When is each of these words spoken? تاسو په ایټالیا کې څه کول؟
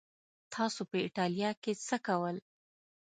تاسو 0.53 0.81
په 0.89 0.97
ایټالیا 1.05 1.51
کې 1.61 1.73
څه 1.85 1.97
کول؟ 2.05 2.35